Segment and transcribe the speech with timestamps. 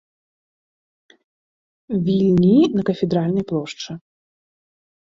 [2.09, 3.91] Вільні на кафедральнай плошчы.